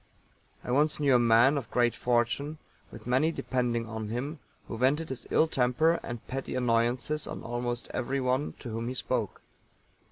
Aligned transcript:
I 0.63 0.71
once 0.71 0.99
knew 0.99 1.13
a 1.13 1.19
man 1.19 1.59
of 1.59 1.69
great 1.69 1.93
fortune, 1.93 2.57
with 2.89 3.05
many 3.05 3.31
depending 3.31 3.87
on 3.87 4.09
him, 4.09 4.39
who 4.67 4.75
vented 4.75 5.09
his 5.09 5.27
ill 5.29 5.47
temper 5.47 5.99
and 6.01 6.25
petty 6.25 6.55
annoyances 6.55 7.27
on 7.27 7.43
almost 7.43 7.87
everyone 7.93 8.53
to 8.61 8.69
whom 8.71 8.87
he 8.87 8.95
spoke. 8.95 9.43